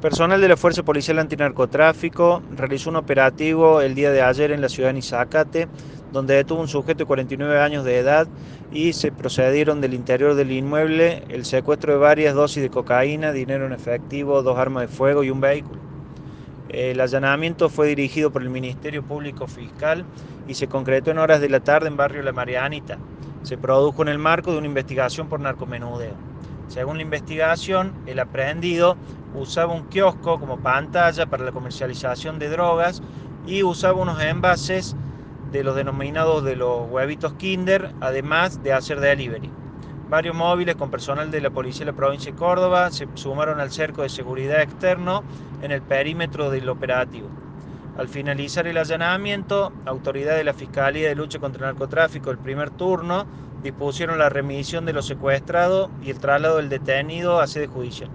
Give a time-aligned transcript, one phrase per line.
[0.00, 4.68] Personal de la Fuerza Policial Antinarcotráfico realizó un operativo el día de ayer en la
[4.68, 5.68] ciudad de Nizacate,
[6.12, 8.28] donde detuvo un sujeto de 49 años de edad
[8.70, 13.64] y se procedieron del interior del inmueble el secuestro de varias dosis de cocaína, dinero
[13.64, 15.80] en efectivo, dos armas de fuego y un vehículo.
[16.68, 20.04] El allanamiento fue dirigido por el Ministerio Público Fiscal
[20.46, 22.98] y se concretó en horas de la tarde en barrio La Marianita.
[23.40, 26.20] Se produjo en el marco de una investigación por narcomenudeo.
[26.68, 28.96] Según la investigación, el aprehendido
[29.34, 33.02] usaba un kiosco como pantalla para la comercialización de drogas
[33.46, 34.96] y usaba unos envases
[35.52, 39.50] de los denominados de los huevitos Kinder, además de hacer delivery.
[40.08, 43.70] Varios móviles con personal de la Policía de la Provincia de Córdoba se sumaron al
[43.70, 45.24] cerco de seguridad externo
[45.62, 47.28] en el perímetro del operativo.
[47.98, 52.70] Al finalizar el allanamiento, autoridades de la Fiscalía de Lucha contra el Narcotráfico, el primer
[52.70, 53.26] turno,
[53.62, 58.10] dispusieron la remisión de los secuestrados y el traslado del detenido a sede judicial.